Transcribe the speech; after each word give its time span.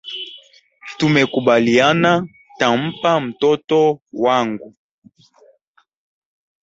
Tumekubaliana 0.97 2.11
ntampa 2.53 3.19
mtoto 3.27 3.79
wangu 4.13 4.73